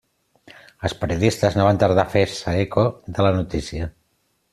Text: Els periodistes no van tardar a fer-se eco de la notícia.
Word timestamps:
Els 0.87 0.95
periodistes 1.01 1.57
no 1.59 1.67
van 1.67 1.79
tardar 1.83 2.05
a 2.09 2.13
fer-se 2.13 2.53
eco 2.63 2.87
de 3.19 3.27
la 3.27 3.33
notícia. 3.37 3.91